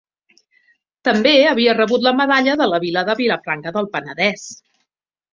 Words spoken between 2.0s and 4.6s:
la Medalla de la Vila de Vilafranca del Penedès.